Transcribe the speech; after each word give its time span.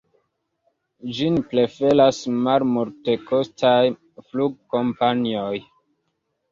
Ĝin 1.17 1.37
preferas 1.51 2.23
malmultekostaj 2.47 3.79
flugkompanioj. 4.31 5.55